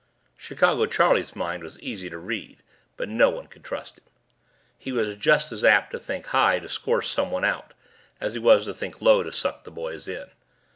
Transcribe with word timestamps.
Chicago 0.35 0.87
Charlie's 0.87 1.35
mind 1.35 1.61
was 1.61 1.79
easy 1.79 2.09
to 2.09 2.17
read 2.17 2.63
but 2.97 3.07
no 3.07 3.29
one 3.29 3.45
could 3.45 3.63
trust 3.63 3.99
him. 3.99 4.03
He 4.75 4.91
was 4.91 5.15
just 5.15 5.51
as 5.51 5.63
apt 5.63 5.91
to 5.91 5.99
think 5.99 6.25
high 6.25 6.57
to 6.57 6.69
score 6.69 7.03
someone 7.03 7.45
out 7.45 7.75
as 8.19 8.33
he 8.33 8.39
was 8.39 8.65
to 8.65 8.73
think 8.73 8.99
low 8.99 9.21
to 9.21 9.31
suck 9.31 9.63
the 9.63 9.69
boys 9.69 10.07
in. 10.07 10.25